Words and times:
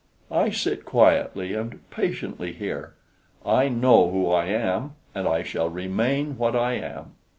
I 0.31 0.49
sit 0.49 0.83
quietly 0.83 1.53
and 1.53 1.87
patiently 1.91 2.53
here. 2.53 2.95
I 3.45 3.69
know 3.69 4.09
who 4.09 4.31
I 4.31 4.45
am, 4.45 4.93
and 5.13 5.27
I 5.27 5.43
shall 5.43 5.69
remain 5.69 6.39
what 6.39 6.55
I 6.55 6.73
am." 6.73 7.11